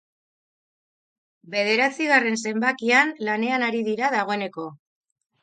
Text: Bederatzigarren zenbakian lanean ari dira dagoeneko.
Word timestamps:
Bederatzigarren 1.55 2.39
zenbakian 2.53 3.13
lanean 3.29 3.67
ari 3.69 3.85
dira 3.91 4.11
dagoeneko. 4.19 4.69